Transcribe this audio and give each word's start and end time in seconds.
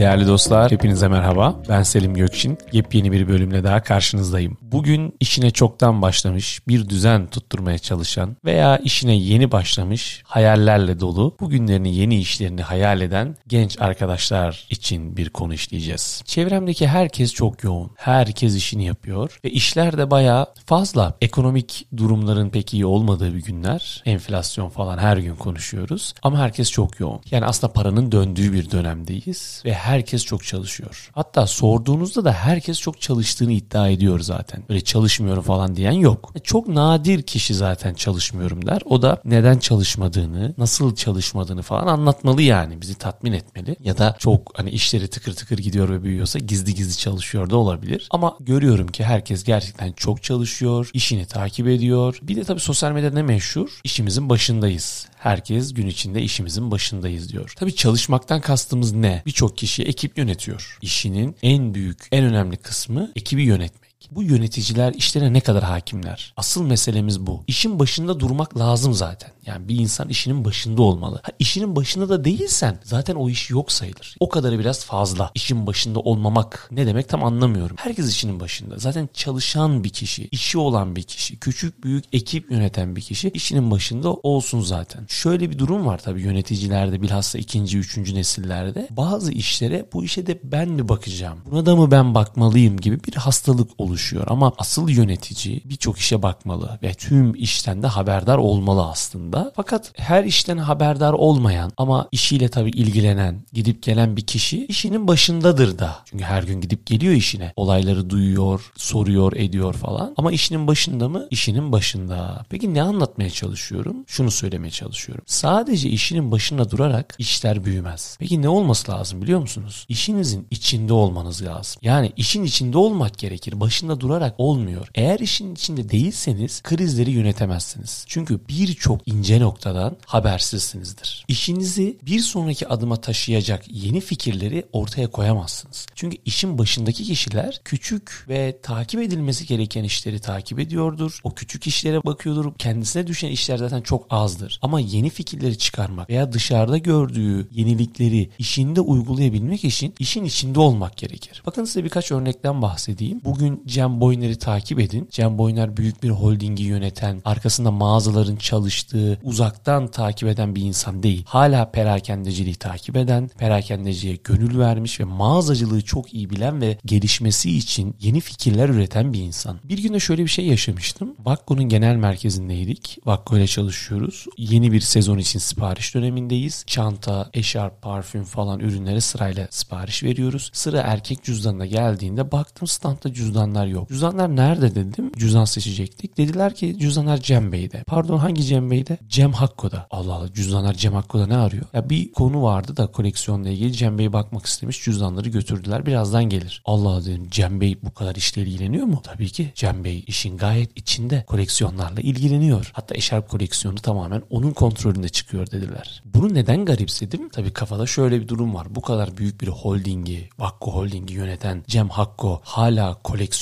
Değerli 0.00 0.26
dostlar, 0.26 0.70
hepinize 0.70 1.08
merhaba. 1.08 1.54
Ben 1.68 1.82
Selim 1.82 2.14
Gökçin. 2.14 2.58
Yepyeni 2.72 3.12
bir 3.12 3.28
bölümle 3.28 3.64
daha 3.64 3.82
karşınızdayım. 3.82 4.58
Bugün 4.72 5.14
işine 5.20 5.50
çoktan 5.50 6.02
başlamış, 6.02 6.60
bir 6.68 6.88
düzen 6.88 7.26
tutturmaya 7.26 7.78
çalışan 7.78 8.36
veya 8.44 8.78
işine 8.78 9.16
yeni 9.16 9.52
başlamış, 9.52 10.22
hayallerle 10.24 11.00
dolu, 11.00 11.36
bugünlerini 11.40 11.94
yeni 11.94 12.18
işlerini 12.18 12.62
hayal 12.62 13.00
eden 13.00 13.36
genç 13.48 13.80
arkadaşlar 13.80 14.66
için 14.70 15.16
bir 15.16 15.30
konu 15.30 15.54
işleyeceğiz. 15.54 16.22
Çevremdeki 16.24 16.88
herkes 16.88 17.34
çok 17.34 17.64
yoğun. 17.64 17.90
Herkes 17.96 18.54
işini 18.54 18.84
yapıyor 18.86 19.40
ve 19.44 19.50
işler 19.50 19.98
de 19.98 20.10
bayağı 20.10 20.46
fazla. 20.66 21.16
Ekonomik 21.20 21.86
durumların 21.96 22.50
pek 22.50 22.74
iyi 22.74 22.86
olmadığı 22.86 23.34
bir 23.34 23.42
günler. 23.42 24.02
Enflasyon 24.06 24.68
falan 24.68 24.98
her 24.98 25.16
gün 25.16 25.36
konuşuyoruz. 25.36 26.14
Ama 26.22 26.38
herkes 26.38 26.70
çok 26.70 27.00
yoğun. 27.00 27.20
Yani 27.30 27.44
aslında 27.44 27.72
paranın 27.72 28.12
döndüğü 28.12 28.52
bir 28.52 28.70
dönemdeyiz 28.70 29.62
ve 29.64 29.74
herkes 29.74 30.24
çok 30.24 30.44
çalışıyor. 30.44 31.10
Hatta 31.14 31.46
sorduğunuzda 31.46 32.24
da 32.24 32.32
herkes 32.32 32.80
çok 32.80 33.00
çalıştığını 33.00 33.52
iddia 33.52 33.88
ediyor 33.88 34.20
zaten. 34.20 34.59
Böyle 34.68 34.80
çalışmıyorum 34.80 35.42
falan 35.42 35.76
diyen 35.76 35.92
yok. 35.92 36.32
Çok 36.44 36.68
nadir 36.68 37.22
kişi 37.22 37.54
zaten 37.54 37.94
çalışmıyorum 37.94 38.66
der. 38.66 38.82
O 38.84 39.02
da 39.02 39.22
neden 39.24 39.58
çalışmadığını, 39.58 40.54
nasıl 40.58 40.94
çalışmadığını 40.94 41.62
falan 41.62 41.86
anlatmalı 41.86 42.42
yani. 42.42 42.80
Bizi 42.80 42.94
tatmin 42.94 43.32
etmeli. 43.32 43.76
Ya 43.80 43.98
da 43.98 44.16
çok 44.18 44.58
hani 44.58 44.70
işleri 44.70 45.08
tıkır 45.08 45.34
tıkır 45.34 45.58
gidiyor 45.58 45.88
ve 45.88 46.02
büyüyorsa 46.02 46.38
gizli 46.38 46.74
gizli 46.74 46.96
çalışıyor 46.98 47.50
da 47.50 47.56
olabilir. 47.56 48.08
Ama 48.10 48.36
görüyorum 48.40 48.86
ki 48.88 49.04
herkes 49.04 49.44
gerçekten 49.44 49.92
çok 49.92 50.22
çalışıyor. 50.22 50.90
işini 50.94 51.26
takip 51.26 51.68
ediyor. 51.68 52.18
Bir 52.22 52.36
de 52.36 52.44
tabii 52.44 52.60
sosyal 52.60 52.92
medyada 52.92 53.14
ne 53.14 53.22
meşhur? 53.22 53.80
İşimizin 53.84 54.28
başındayız. 54.28 55.06
Herkes 55.18 55.74
gün 55.74 55.86
içinde 55.86 56.22
işimizin 56.22 56.70
başındayız 56.70 57.32
diyor. 57.32 57.52
Tabii 57.56 57.74
çalışmaktan 57.74 58.40
kastımız 58.40 58.92
ne? 58.92 59.22
Birçok 59.26 59.58
kişi 59.58 59.82
ekip 59.82 60.18
yönetiyor. 60.18 60.78
İşinin 60.82 61.36
en 61.42 61.74
büyük, 61.74 62.08
en 62.12 62.24
önemli 62.24 62.56
kısmı 62.56 63.12
ekibi 63.16 63.42
yönetmek. 63.42 63.89
Bu 64.10 64.22
yöneticiler 64.22 64.94
işlere 64.94 65.32
ne 65.32 65.40
kadar 65.40 65.62
hakimler? 65.62 66.32
Asıl 66.36 66.66
meselemiz 66.66 67.26
bu. 67.26 67.44
İşin 67.46 67.78
başında 67.78 68.20
durmak 68.20 68.58
lazım 68.58 68.94
zaten. 68.94 69.30
Yani 69.46 69.68
bir 69.68 69.78
insan 69.78 70.08
işinin 70.08 70.44
başında 70.44 70.82
olmalı. 70.82 71.20
Ha, 71.22 71.32
işinin 71.38 71.76
başında 71.76 72.08
da 72.08 72.24
değilsen 72.24 72.80
zaten 72.84 73.14
o 73.14 73.30
iş 73.30 73.50
yok 73.50 73.72
sayılır. 73.72 74.16
O 74.20 74.28
kadarı 74.28 74.58
biraz 74.58 74.84
fazla. 74.84 75.30
İşin 75.34 75.66
başında 75.66 76.00
olmamak 76.00 76.68
ne 76.70 76.86
demek 76.86 77.08
tam 77.08 77.24
anlamıyorum. 77.24 77.76
Herkes 77.78 78.10
işinin 78.10 78.40
başında. 78.40 78.78
Zaten 78.78 79.08
çalışan 79.14 79.84
bir 79.84 79.88
kişi, 79.88 80.28
işi 80.28 80.58
olan 80.58 80.96
bir 80.96 81.02
kişi, 81.02 81.38
küçük 81.38 81.84
büyük 81.84 82.04
ekip 82.12 82.50
yöneten 82.50 82.96
bir 82.96 83.00
kişi 83.00 83.28
işinin 83.28 83.70
başında 83.70 84.12
olsun 84.12 84.60
zaten. 84.60 85.06
Şöyle 85.08 85.50
bir 85.50 85.58
durum 85.58 85.86
var 85.86 85.98
tabii 85.98 86.22
yöneticilerde 86.22 87.02
bilhassa 87.02 87.38
ikinci, 87.38 87.78
üçüncü 87.78 88.14
nesillerde. 88.14 88.88
Bazı 88.90 89.32
işlere 89.32 89.86
bu 89.92 90.04
işe 90.04 90.26
de 90.26 90.40
ben 90.44 90.68
mi 90.68 90.88
bakacağım? 90.88 91.38
Buna 91.50 91.66
da 91.66 91.76
mı 91.76 91.90
ben 91.90 92.14
bakmalıyım 92.14 92.76
gibi 92.76 93.04
bir 93.04 93.14
hastalık 93.14 93.70
oluşuyor. 93.90 94.24
Ama 94.26 94.52
asıl 94.58 94.88
yönetici 94.88 95.60
birçok 95.64 95.98
işe 95.98 96.22
bakmalı 96.22 96.78
ve 96.82 96.94
tüm 96.94 97.34
işten 97.34 97.82
de 97.82 97.86
haberdar 97.86 98.38
olmalı 98.38 98.86
aslında. 98.86 99.52
Fakat 99.56 99.92
her 99.96 100.24
işten 100.24 100.56
haberdar 100.58 101.12
olmayan 101.12 101.72
ama 101.76 102.08
işiyle 102.12 102.48
tabii 102.48 102.70
ilgilenen, 102.70 103.42
gidip 103.52 103.82
gelen 103.82 104.16
bir 104.16 104.26
kişi 104.26 104.66
işinin 104.66 105.08
başındadır 105.08 105.78
da. 105.78 105.98
Çünkü 106.04 106.24
her 106.24 106.42
gün 106.42 106.60
gidip 106.60 106.86
geliyor 106.86 107.14
işine. 107.14 107.52
Olayları 107.56 108.10
duyuyor, 108.10 108.72
soruyor, 108.76 109.32
ediyor 109.32 109.74
falan. 109.74 110.14
Ama 110.16 110.32
işinin 110.32 110.66
başında 110.66 111.08
mı? 111.08 111.26
İşinin 111.30 111.72
başında. 111.72 112.44
Peki 112.48 112.74
ne 112.74 112.82
anlatmaya 112.82 113.30
çalışıyorum? 113.30 113.96
Şunu 114.06 114.30
söylemeye 114.30 114.70
çalışıyorum. 114.70 115.24
Sadece 115.26 115.88
işinin 115.88 116.30
başında 116.30 116.70
durarak 116.70 117.14
işler 117.18 117.64
büyümez. 117.64 118.16
Peki 118.20 118.42
ne 118.42 118.48
olması 118.48 118.92
lazım 118.92 119.22
biliyor 119.22 119.40
musunuz? 119.40 119.86
İşinizin 119.88 120.46
içinde 120.50 120.92
olmanız 120.92 121.42
lazım. 121.42 121.80
Yani 121.82 122.12
işin 122.16 122.44
içinde 122.44 122.78
olmak 122.78 123.18
gerekir. 123.18 123.60
Başında 123.80 124.00
durarak 124.00 124.34
olmuyor. 124.38 124.88
Eğer 124.94 125.18
işin 125.18 125.54
içinde 125.54 125.90
değilseniz 125.90 126.62
krizleri 126.62 127.10
yönetemezsiniz. 127.10 128.04
Çünkü 128.08 128.40
birçok 128.48 129.08
ince 129.08 129.40
noktadan 129.40 129.96
habersizsinizdir. 130.06 131.24
İşinizi 131.28 131.98
bir 132.02 132.20
sonraki 132.20 132.68
adıma 132.68 132.96
taşıyacak 132.96 133.64
yeni 133.68 134.00
fikirleri 134.00 134.64
ortaya 134.72 135.10
koyamazsınız. 135.10 135.86
Çünkü 135.94 136.16
işin 136.24 136.58
başındaki 136.58 137.04
kişiler 137.04 137.60
küçük 137.64 138.24
ve 138.28 138.58
takip 138.62 139.00
edilmesi 139.00 139.46
gereken 139.46 139.84
işleri 139.84 140.20
takip 140.20 140.58
ediyordur. 140.58 141.20
O 141.24 141.34
küçük 141.34 141.66
işlere 141.66 142.04
bakıyordur. 142.04 142.52
Kendisine 142.58 143.06
düşen 143.06 143.30
işler 143.30 143.56
zaten 143.56 143.80
çok 143.80 144.06
azdır. 144.10 144.58
Ama 144.62 144.80
yeni 144.80 145.10
fikirleri 145.10 145.58
çıkarmak 145.58 146.10
veya 146.10 146.32
dışarıda 146.32 146.78
gördüğü 146.78 147.48
yenilikleri 147.52 148.30
işinde 148.38 148.80
uygulayabilmek 148.80 149.64
için 149.64 149.94
işin 149.98 150.24
içinde 150.24 150.60
olmak 150.60 150.96
gerekir. 150.96 151.42
Bakın 151.46 151.64
size 151.64 151.84
birkaç 151.84 152.12
örnekten 152.12 152.62
bahsedeyim. 152.62 153.20
Bugün 153.24 153.62
Cem 153.70 154.00
Boyner'i 154.00 154.38
takip 154.38 154.80
edin. 154.80 155.08
Cem 155.10 155.38
Boyner 155.38 155.76
büyük 155.76 156.02
bir 156.02 156.10
holdingi 156.10 156.62
yöneten, 156.62 157.22
arkasında 157.24 157.70
mağazaların 157.70 158.36
çalıştığı, 158.36 159.18
uzaktan 159.22 159.88
takip 159.88 160.28
eden 160.28 160.54
bir 160.54 160.62
insan 160.62 161.02
değil. 161.02 161.22
Hala 161.26 161.70
perakendeciliği 161.70 162.54
takip 162.54 162.96
eden, 162.96 163.30
perakendeciye 163.38 164.18
gönül 164.24 164.58
vermiş 164.58 165.00
ve 165.00 165.04
mağazacılığı 165.04 165.82
çok 165.82 166.14
iyi 166.14 166.30
bilen 166.30 166.60
ve 166.60 166.78
gelişmesi 166.86 167.56
için 167.56 167.94
yeni 168.00 168.20
fikirler 168.20 168.68
üreten 168.68 169.12
bir 169.12 169.20
insan. 169.20 169.58
Bir 169.64 169.82
gün 169.82 169.94
de 169.94 170.00
şöyle 170.00 170.22
bir 170.22 170.28
şey 170.28 170.46
yaşamıştım. 170.46 171.14
Vakko'nun 171.24 171.68
genel 171.68 171.96
merkezindeydik. 171.96 172.98
Vakko 173.06 173.36
ile 173.36 173.46
çalışıyoruz. 173.46 174.26
Yeni 174.38 174.72
bir 174.72 174.80
sezon 174.80 175.18
için 175.18 175.38
sipariş 175.38 175.94
dönemindeyiz. 175.94 176.64
Çanta, 176.66 177.30
eşarp, 177.34 177.82
parfüm 177.82 178.24
falan 178.24 178.60
ürünlere 178.60 179.00
sırayla 179.00 179.48
sipariş 179.50 180.02
veriyoruz. 180.02 180.50
Sıra 180.52 180.80
erkek 180.80 181.22
cüzdanına 181.24 181.66
geldiğinde 181.66 182.32
baktım 182.32 182.68
standta 182.68 183.12
cüzdanlar 183.14 183.59
yok. 183.66 183.88
Cüzdanlar 183.88 184.36
nerede 184.36 184.74
dedim. 184.74 185.12
Cüzdan 185.16 185.44
seçecektik. 185.44 186.16
Dediler 186.16 186.54
ki 186.54 186.76
cüzdanlar 186.78 187.18
Cem 187.18 187.52
Bey'de. 187.52 187.84
Pardon 187.86 188.18
hangi 188.18 188.42
Cem 188.42 188.70
Bey'de? 188.70 188.98
Cem 189.08 189.32
Hakko'da. 189.32 189.86
Allah 189.90 190.14
Allah 190.14 190.32
cüzdanlar 190.32 190.74
Cem 190.74 190.94
Hakko'da 190.94 191.26
ne 191.26 191.36
arıyor? 191.36 191.64
Ya 191.72 191.90
bir 191.90 192.12
konu 192.12 192.42
vardı 192.42 192.76
da 192.76 192.86
koleksiyonla 192.86 193.48
ilgili 193.48 193.72
Cem 193.72 193.98
Bey 193.98 194.12
bakmak 194.12 194.46
istemiş 194.46 194.84
cüzdanları 194.84 195.28
götürdüler. 195.28 195.86
Birazdan 195.86 196.24
gelir. 196.24 196.62
Allah 196.64 196.90
Allah 196.90 197.04
dedim 197.04 197.30
Cem 197.30 197.60
Bey 197.60 197.78
bu 197.82 197.94
kadar 197.94 198.14
işle 198.14 198.42
ilgileniyor 198.42 198.86
mu? 198.86 199.00
Tabii 199.04 199.28
ki 199.28 199.52
Cem 199.54 199.84
Bey 199.84 200.04
işin 200.06 200.36
gayet 200.36 200.78
içinde 200.78 201.24
koleksiyonlarla 201.26 202.00
ilgileniyor. 202.00 202.70
Hatta 202.74 202.94
eşarp 202.94 203.28
koleksiyonu 203.28 203.76
tamamen 203.76 204.22
onun 204.30 204.50
kontrolünde 204.50 205.08
çıkıyor 205.08 205.50
dediler. 205.50 206.02
Bunu 206.04 206.34
neden 206.34 206.64
garipsedim? 206.64 207.28
Tabii 207.28 207.50
kafada 207.50 207.86
şöyle 207.86 208.20
bir 208.20 208.28
durum 208.28 208.54
var. 208.54 208.66
Bu 208.70 208.80
kadar 208.80 209.16
büyük 209.16 209.40
bir 209.40 209.48
holdingi, 209.48 210.28
Vakko 210.38 210.72
Holding'i 210.72 211.12
yöneten 211.12 211.64
Cem 211.66 211.88
Hakko 211.88 212.40
hala 212.44 212.94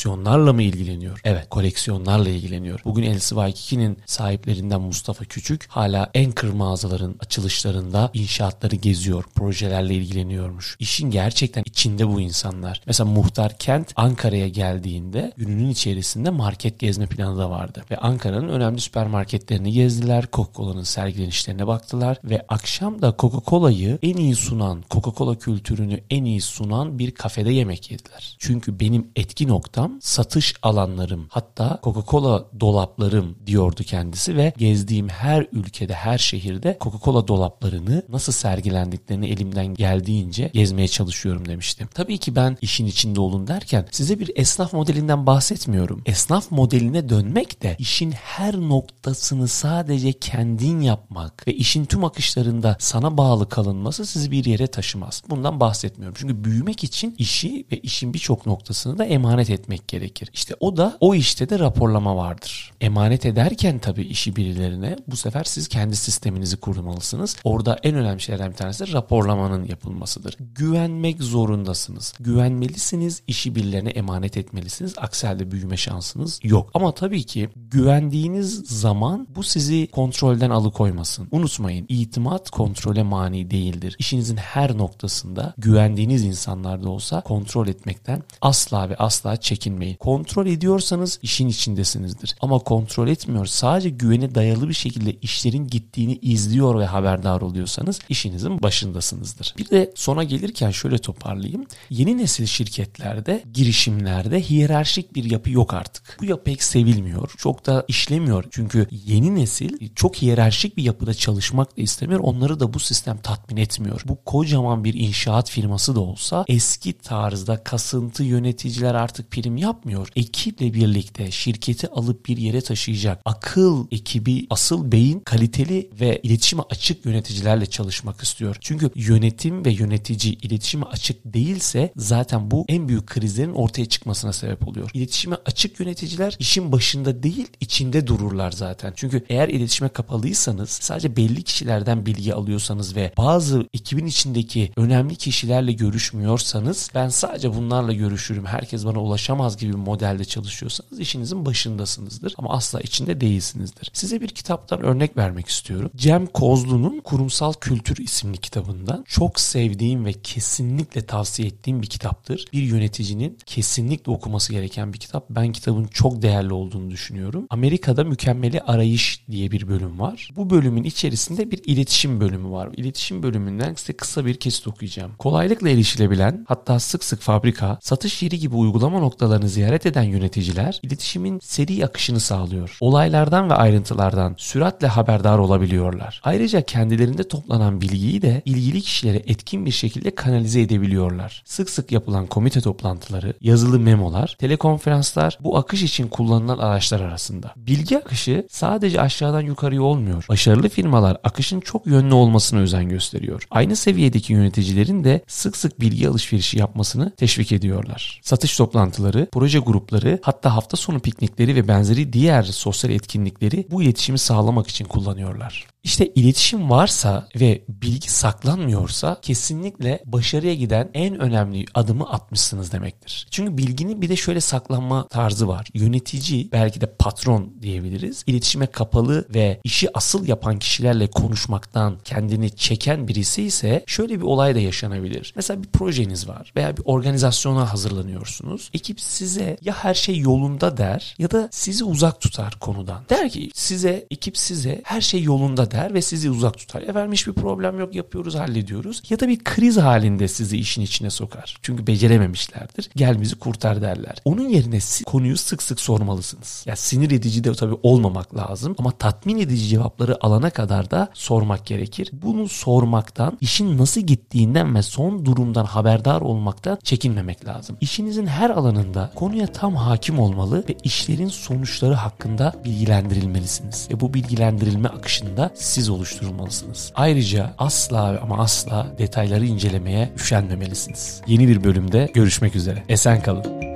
koleksiyonlarla 0.09 0.53
mı 0.53 0.63
ilgileniyor? 0.63 1.21
Evet 1.25 1.47
koleksiyonlarla 1.51 2.29
ilgileniyor. 2.29 2.81
Bugün 2.85 3.03
LCY2'nin 3.03 3.99
sahiplerinden 4.07 4.81
Mustafa 4.81 5.25
Küçük 5.25 5.67
hala 5.69 6.11
Anchor 6.17 6.53
mağazaların 6.53 7.17
açılışlarında 7.21 8.11
inşaatları 8.15 8.77
geziyor, 8.77 9.25
projelerle 9.35 9.95
ilgileniyormuş. 9.95 10.77
İşin 10.79 11.11
gerçekten 11.11 11.63
içinde 11.67 12.09
bu 12.09 12.21
insanlar. 12.21 12.81
Mesela 12.87 13.11
Muhtar 13.11 13.59
Kent 13.59 13.93
Ankara'ya 13.97 14.49
geldiğinde 14.49 15.33
gününün 15.37 15.71
içerisinde 15.71 16.31
market 16.31 16.79
gezme 16.79 17.07
planı 17.07 17.39
da 17.39 17.51
vardı. 17.51 17.85
Ve 17.91 17.97
Ankara'nın 17.97 18.49
önemli 18.49 18.81
süpermarketlerini 18.81 19.73
gezdiler. 19.73 20.25
Coca-Cola'nın 20.33 20.83
sergilenişlerine 20.83 21.67
baktılar. 21.67 22.19
Ve 22.25 22.45
akşam 22.49 23.03
da 23.03 23.15
Coca-Cola'yı 23.19 23.99
en 24.03 24.17
iyi 24.17 24.35
sunan, 24.35 24.85
Coca-Cola 24.91 25.39
kültürünü 25.39 26.01
en 26.11 26.25
iyi 26.25 26.41
sunan 26.41 26.99
bir 26.99 27.11
kafede 27.11 27.53
yemek 27.53 27.91
yediler. 27.91 28.37
Çünkü 28.39 28.81
benim 28.81 29.07
etki 29.17 29.49
noktam 29.49 29.98
satış 30.01 30.55
alanlarım 30.63 31.27
hatta 31.31 31.81
Coca-Cola 31.83 32.45
dolaplarım 32.61 33.37
diyordu 33.47 33.83
kendisi 33.87 34.37
ve 34.37 34.53
gezdiğim 34.57 35.09
her 35.09 35.47
ülkede 35.53 35.95
her 35.95 36.19
şehirde 36.19 36.79
Coca-Cola 36.81 37.29
dolaplarını 37.29 38.03
nasıl 38.09 38.33
sergilendiklerini 38.33 39.29
elimden 39.29 39.75
geldiğince 39.75 40.51
gezmeye 40.55 40.89
çalışıyorum 40.89 41.49
demiştim. 41.49 41.89
Tabii 41.95 42.19
ki 42.19 42.37
ben 42.37 42.57
işin 42.61 42.87
içinde 42.87 43.21
olun 43.21 43.47
derken 43.47 43.87
size 43.91 44.19
bir 44.19 44.31
esnaf 44.37 44.73
modelinden 44.73 45.27
bahsetmiyorum. 45.27 46.03
Esnaf 46.07 46.51
modeline 46.51 47.09
dönmek 47.09 47.63
de 47.63 47.77
işin 47.79 48.11
her 48.11 48.61
noktasını 48.61 49.49
sadece 49.49 50.13
kendin 50.13 50.81
yapmak 50.81 51.49
ve 51.49 51.55
işin 51.55 51.85
tüm 51.85 52.05
akışlarında 52.05 52.77
sana 52.81 53.17
bağlı 53.17 53.49
kalınması 53.49 54.07
sizi 54.07 54.31
bir 54.31 54.45
yere 54.45 54.67
taşımaz. 54.67 55.23
Bundan 55.31 55.61
bahsetmiyorum. 55.61 56.17
Çünkü 56.19 56.45
büyümek 56.45 56.85
için 56.85 57.15
işi 57.19 57.67
ve 57.73 57.79
işin 57.79 58.15
birçok 58.15 58.47
noktasını 58.47 58.99
da 58.99 59.05
emanet 59.05 59.51
etmek 59.51 59.78
etmek 59.79 59.89
gerekir. 59.89 60.31
İşte 60.33 60.55
o 60.61 60.77
da 60.77 60.97
o 61.01 61.15
işte 61.15 61.49
de 61.49 61.59
raporlama 61.59 62.17
vardır. 62.17 62.73
Emanet 62.81 63.27
ederken 63.27 63.79
tabii 63.79 64.03
işi 64.03 64.37
birilerine 64.37 64.97
bu 65.07 65.17
sefer 65.17 65.45
siz 65.45 65.69
kendi 65.69 65.97
sisteminizi 65.97 66.57
kurmalısınız. 66.57 67.37
Orada 67.45 67.79
en 67.83 67.95
önemli 67.95 68.21
şeylerden 68.21 68.51
bir 68.51 68.57
tanesi 68.57 68.87
de 68.87 68.93
raporlamanın 68.93 69.65
yapılmasıdır. 69.65 70.37
Güvenmek 70.41 71.23
zorundasınız. 71.23 72.15
Güvenmelisiniz, 72.21 73.23
işi 73.27 73.55
birilerine 73.55 73.91
emanet 73.91 74.37
etmelisiniz. 74.37 74.95
Aksi 74.97 75.27
halde 75.27 75.51
büyüme 75.51 75.77
şansınız 75.77 76.41
yok. 76.43 76.71
Ama 76.75 76.95
tabii 76.95 77.23
ki 77.23 77.49
güvendiğiniz 77.57 78.55
zaman 78.67 79.27
bu 79.37 79.43
sizi 79.43 79.87
kontrolden 79.87 80.51
alıkoymasın. 80.51 81.29
Unutmayın 81.31 81.87
itimat 81.89 82.51
kontrole 82.51 83.03
mani 83.03 83.51
değildir. 83.51 83.97
İşinizin 83.99 84.37
her 84.37 84.79
noktasında 84.79 85.55
güvendiğiniz 85.59 86.25
insanlarda 86.25 86.91
olsa 86.91 87.21
kontrol 87.21 87.69
etmekten 87.69 88.23
asla 88.41 88.91
ve 88.91 88.97
asla 88.97 89.37
çekinmeyin. 89.69 89.97
Kontrol 89.97 90.47
ediyorsanız 90.47 91.19
işin 91.23 91.49
içindesinizdir. 91.49 92.37
Ama 92.41 92.59
kontrol 92.59 93.09
etmiyor 93.09 93.47
sadece 93.47 93.91
güvene 93.91 94.35
dayalı 94.35 94.69
bir 94.69 94.75
şekilde 94.75 95.13
işlerin 95.13 95.69
gittiğini 95.69 96.19
izliyor 96.23 96.81
ve 96.81 96.87
haberdar 96.87 97.41
oluyorsanız 97.41 97.99
işinizin 98.09 98.63
başındasınızdır. 98.63 99.55
Bir 99.59 99.71
de 99.71 99.93
sona 99.95 100.25
gelirken 100.25 100.71
şöyle 100.71 100.99
toparlayayım. 100.99 101.67
Yeni 101.91 102.19
nesil 102.19 102.47
şirketlerde, 102.47 103.43
girişimlerde 103.55 104.41
hiyerarşik 104.41 105.15
bir 105.15 105.25
yapı 105.25 105.51
yok 105.51 105.75
artık. 105.75 106.17
Bu 106.21 106.25
yapı 106.25 106.45
pek 106.45 106.63
sevilmiyor. 106.63 107.31
Çok 107.37 107.67
da 107.67 107.85
işlemiyor. 107.89 108.45
Çünkü 108.51 108.87
yeni 109.07 109.35
nesil 109.35 109.89
çok 109.95 110.17
hiyerarşik 110.17 110.77
bir 110.77 110.83
yapıda 110.83 111.15
çalışmak 111.15 111.77
da 111.77 111.83
istemiyor. 111.83 112.21
Onları 112.21 112.61
da 112.61 112.75
bu 112.75 112.79
sistem 112.79 113.19
tatmin 113.19 113.57
etmiyor. 113.57 114.03
Bu 114.05 114.25
kocaman 114.25 114.85
bir 114.85 114.95
inşaat 114.95 115.51
firması 115.51 115.95
da 115.95 116.01
olsa 116.01 116.45
eski 116.49 116.93
tarzda 116.93 117.65
kasıntı 117.65 118.25
yöneticiler 118.25 118.95
artık 118.95 119.31
prim 119.31 119.58
yapmıyor. 119.59 120.09
Ekiple 120.17 120.75
birlikte 120.75 121.31
şirketi 121.31 121.89
alıp 121.89 122.27
bir 122.27 122.37
yere 122.37 122.61
taşıyacak 122.61 123.23
akıl 123.25 123.87
ekibi, 123.91 124.47
asıl 124.51 124.93
beyin 124.93 125.21
kaliteli 125.21 125.91
ve 126.01 126.21
iletişime 126.23 126.63
açık 126.71 127.07
yöneticilerle 127.07 127.67
çalışmak 127.67 128.23
istiyor. 128.23 128.57
Çünkü 128.61 128.91
yönetim 128.95 129.65
ve 129.65 129.71
yönetici 129.71 130.35
iletişime 130.35 130.87
açık 130.87 131.25
değilse 131.25 131.93
zaten 131.97 132.51
bu 132.51 132.65
en 132.69 132.89
büyük 132.89 133.07
krizlerin 133.07 133.53
ortaya 133.53 133.87
çıkmasına 133.87 134.33
sebep 134.33 134.69
oluyor. 134.69 134.91
İletişime 134.95 135.37
açık 135.47 135.81
yöneticiler 135.81 136.37
işin 136.39 136.73
başında 136.73 137.23
değil 137.23 137.47
içinde 137.61 138.07
dururlar 138.07 138.51
zaten. 138.51 138.93
Çünkü 138.97 139.25
eğer 139.29 139.49
iletişime 139.49 139.89
kapalıysanız 139.89 140.71
sadece 140.71 141.17
belli 141.17 141.43
kişilerden 141.43 142.07
bilgi 142.07 142.35
alıyorsanız 142.35 142.97
ve 142.97 143.13
bazı 143.17 143.67
ekibin 143.75 144.07
içindeki 144.07 144.73
önemli 144.77 145.17
kişilerle 145.17 145.73
görüşmüyorsanız 145.73 146.91
ben 146.95 147.09
sadece 147.09 147.55
bunlarla 147.55 147.93
görüşürüm 147.93 148.47
herkes 148.47 148.85
bana 148.85 148.99
ulaşamaz 148.99 149.48
gibi 149.57 149.73
bir 149.73 149.79
modelde 149.79 150.25
çalışıyorsanız 150.25 151.01
işinizin 151.01 151.47
başındasınızdır 151.47 152.35
ama 152.39 152.53
asla 152.53 152.81
içinde 152.81 153.21
değilsinizdir. 153.21 153.91
Size 153.93 154.21
bir 154.21 154.29
kitaptan 154.29 154.83
örnek 154.83 155.17
vermek 155.17 155.49
istiyorum. 155.49 155.91
Cem 155.97 156.27
Kozlu'nun 156.27 157.01
Kurumsal 157.01 157.53
Kültür 157.53 157.97
isimli 157.97 158.39
kitabından 158.39 159.05
çok 159.09 159.41
sevdiğim 159.41 160.05
ve 160.05 160.13
kesinlikle 160.13 161.07
tavsiye 161.07 161.49
ettiğim 161.49 161.83
bir 161.83 161.87
kitaptır. 161.87 162.45
Bir 162.53 162.63
yöneticinin 162.63 163.39
kesinlikle 163.47 164.13
okuması 164.13 164.53
gereken 164.53 164.93
bir 164.93 164.99
kitap. 164.99 165.31
Ben 165.31 165.53
kitabın 165.53 165.85
çok 165.85 166.23
değerli 166.23 166.53
olduğunu 166.53 166.91
düşünüyorum. 166.91 167.47
Amerika'da 167.51 168.05
Mükemmeli 168.05 168.61
Arayış 168.61 169.25
diye 169.31 169.51
bir 169.51 169.69
bölüm 169.69 170.01
var. 170.01 170.31
Bu 170.37 170.51
bölümün 170.51 170.85
içerisinde 170.85 171.51
bir 171.51 171.61
iletişim 171.65 172.21
bölümü 172.21 172.51
var. 172.51 172.69
İletişim 172.77 173.23
bölümünden 173.23 173.75
size 173.75 173.93
kısa 173.93 174.27
bir 174.27 174.35
kesit 174.35 174.69
okuyacağım. 174.69 175.13
Kolaylıkla 175.19 175.69
erişilebilen 175.69 176.45
hatta 176.49 176.81
sık 176.81 177.05
sık 177.05 177.21
fabrika, 177.21 177.79
satış 177.83 178.23
yeri 178.23 178.39
gibi 178.39 178.55
uygulama 178.55 179.01
noktalarını 179.39 179.49
ziyaret 179.49 179.87
eden 179.87 180.03
yöneticiler 180.03 180.81
iletişimin 180.83 181.41
seri 181.43 181.85
akışını 181.85 182.21
sağlıyor. 182.21 182.77
Olaylardan 182.81 183.51
ve 183.51 183.55
ayrıntılardan 183.55 184.35
süratle 184.37 184.87
haberdar 184.87 185.39
olabiliyorlar. 185.39 186.21
Ayrıca 186.25 186.63
kendilerinde 186.63 187.29
toplanan 187.29 187.81
bilgiyi 187.81 188.23
de 188.23 188.43
ilgili 188.45 188.81
kişilere 188.81 189.23
etkin 189.27 189.67
bir 189.67 189.71
şekilde 189.71 190.15
kanalize 190.15 190.61
edebiliyorlar. 190.61 191.43
Sık 191.45 191.71
sık 191.71 191.93
yapılan 191.93 192.27
komite 192.27 192.61
toplantıları, 192.61 193.35
yazılı 193.41 193.79
memolar, 193.79 194.37
telekonferanslar 194.39 195.39
bu 195.41 195.57
akış 195.57 195.83
için 195.83 196.09
kullanılan 196.09 196.59
araçlar 196.59 197.01
arasında. 197.01 197.53
Bilgi 197.57 197.99
akışı 197.99 198.47
sadece 198.51 199.01
aşağıdan 199.01 199.41
yukarıya 199.41 199.83
olmuyor. 199.83 200.27
Başarılı 200.29 200.69
firmalar 200.69 201.17
akışın 201.25 201.61
çok 201.61 201.87
yönlü 201.87 202.15
olmasına 202.15 202.61
özen 202.61 202.89
gösteriyor. 202.89 203.47
Aynı 203.51 203.77
seviyedeki 203.77 204.33
yöneticilerin 204.33 205.05
de 205.05 205.21
sık 205.27 205.57
sık 205.57 205.81
bilgi 205.81 206.09
alışverişi 206.09 206.59
yapmasını 206.59 207.11
teşvik 207.17 207.53
ediyorlar. 207.53 208.21
Satış 208.23 208.57
toplantıları, 208.57 209.28
proje 209.33 209.59
grupları, 209.59 210.19
hatta 210.23 210.57
hafta 210.57 210.77
sonu 210.77 211.01
piknikleri 211.01 211.55
ve 211.55 211.69
benzeri 211.69 212.13
diğer 212.13 212.43
sosyal 212.43 212.93
etkinlikleri 212.93 213.67
bu 213.71 213.83
iletişimi 213.83 214.19
sağlamak 214.19 214.69
için 214.69 214.85
kullanıyorlar. 214.85 215.67
İşte 215.85 216.07
iletişim 216.07 216.71
varsa 216.71 217.29
ve 217.41 217.65
bilgi 217.69 218.13
saklanmıyorsa 218.13 219.19
kesinlikle 219.23 220.03
başarıya 220.05 220.55
giden 220.55 220.91
en 220.95 221.19
önemli 221.19 221.65
adımı 221.75 222.11
atmışsınız 222.11 222.73
demektir. 222.73 223.27
Çünkü 223.31 223.59
bilginin 223.59 224.03
bir 224.03 224.09
de 224.09 224.17
şöyle 224.17 224.41
saklanma 224.41 225.09
tarzı 225.09 225.49
var. 225.49 225.69
Yönetici 225.75 226.49
belki 226.53 226.81
de 226.81 226.87
patron 226.99 227.53
diyebiliriz. 227.63 228.25
İletişime 228.27 228.67
kapalı 228.67 229.29
ve 229.35 229.61
işi 229.65 229.97
asıl 229.99 230.29
yapan 230.29 230.59
kişilerle 230.59 231.07
konuşmaktan 231.07 231.99
kendini 232.05 232.57
çeken 232.57 233.09
birisi 233.09 233.43
ise 233.43 233.85
şöyle 233.87 234.17
bir 234.17 234.25
olay 234.25 234.55
da 234.55 234.59
yaşanabilir. 234.59 235.33
Mesela 235.37 235.63
bir 235.63 235.69
projeniz 235.69 236.29
var 236.29 236.53
veya 236.57 236.77
bir 236.77 236.83
organizasyona 236.85 237.73
hazırlanıyorsunuz. 237.73 238.71
Ekip 238.75 239.01
size 239.19 239.57
ya 239.63 239.75
her 239.75 239.95
şey 239.95 240.19
yolunda 240.19 240.77
der 240.77 241.15
ya 241.19 241.31
da 241.31 241.49
sizi 241.53 241.85
uzak 241.85 242.21
tutar 242.21 242.55
konudan. 242.61 243.03
Der 243.11 243.31
ki 243.31 243.51
size 243.55 244.07
ekip 244.11 244.39
size 244.39 244.81
her 244.85 245.01
şey 245.01 245.23
yolunda 245.23 245.71
der 245.71 245.95
ve 245.95 246.03
sizi 246.03 246.31
uzak 246.31 246.59
tutar. 246.59 246.83
Efendim 246.83 247.13
hiçbir 247.13 247.33
problem 247.33 247.81
yok 247.81 247.95
yapıyoruz 247.95 248.35
hallediyoruz. 248.35 249.03
Ya 249.11 249.21
da 249.21 249.29
bir 249.29 249.45
kriz 249.45 249.77
halinde 249.77 250.29
sizi 250.29 250.57
işin 250.57 250.83
içine 250.83 251.11
sokar. 251.11 251.57
Çünkü 251.63 251.87
becerememişlerdir. 251.87 252.91
Gel 252.97 253.21
bizi 253.21 253.39
kurtar 253.39 253.83
derler. 253.83 254.17
Onun 254.25 254.49
yerine 254.49 254.79
konuyu 255.07 255.37
sık 255.37 255.63
sık 255.63 255.81
sormalısınız. 255.81 256.65
Ya 256.67 256.77
sinir 256.77 257.11
edici 257.11 257.45
de 257.45 257.53
tabii 257.53 257.77
olmamak 257.83 258.37
lazım 258.37 258.75
ama 258.79 258.91
tatmin 258.91 259.39
edici 259.39 259.69
cevapları 259.69 260.25
alana 260.25 260.51
kadar 260.51 260.91
da 260.91 261.09
sormak 261.15 261.67
gerekir. 261.67 262.11
Bunu 262.13 262.49
sormaktan, 262.49 263.39
işin 263.41 263.79
nasıl 263.79 264.01
gittiğinden 264.01 264.75
ve 264.75 264.83
son 264.83 265.27
durumdan 265.27 265.65
haberdar 265.65 266.21
olmaktan 266.21 266.79
çekinmemek 266.85 267.47
lazım. 267.47 267.77
İşinizin 267.81 268.27
her 268.27 268.51
alanında 268.51 269.08
konuya 269.15 269.47
tam 269.47 269.77
hakim 269.77 270.19
olmalı 270.19 270.65
ve 270.69 270.75
işlerin 270.83 271.29
sonuçları 271.29 271.95
hakkında 271.95 272.53
bilgilendirilmelisiniz. 272.65 273.89
Ve 273.91 274.01
bu 274.01 274.15
bilgilendirilme 274.15 274.89
akışında 274.89 275.51
siz 275.55 275.89
oluşturulmalısınız. 275.89 276.93
Ayrıca 276.95 277.55
asla 277.59 278.21
ama 278.23 278.39
asla 278.39 278.87
detayları 278.99 279.47
incelemeye 279.47 280.13
üşenmemelisiniz. 280.17 281.21
Yeni 281.27 281.49
bir 281.49 281.65
bölümde 281.65 282.11
görüşmek 282.15 282.57
üzere. 282.57 282.83
Esen 282.89 283.23
kalın. 283.23 283.68